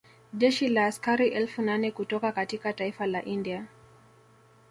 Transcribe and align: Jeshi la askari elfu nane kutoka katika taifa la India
Jeshi 0.33 0.67
la 0.69 0.85
askari 0.85 1.27
elfu 1.27 1.61
nane 1.61 1.91
kutoka 1.91 2.31
katika 2.31 2.73
taifa 2.73 3.05
la 3.07 3.23
India 3.25 3.65